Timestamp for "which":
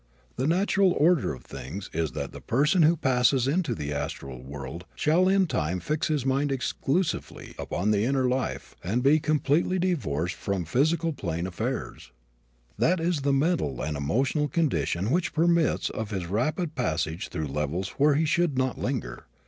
15.11-15.35